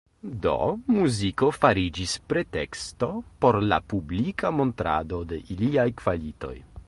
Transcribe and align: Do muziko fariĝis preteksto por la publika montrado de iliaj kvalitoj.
Do 0.43 0.53
muziko 0.93 1.49
fariĝis 1.57 2.15
preteksto 2.31 3.11
por 3.45 3.59
la 3.73 3.79
publika 3.93 4.53
montrado 4.63 5.23
de 5.33 5.39
iliaj 5.57 5.89
kvalitoj. 6.03 6.55